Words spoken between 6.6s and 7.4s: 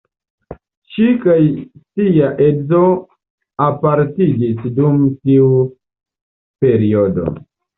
periodo.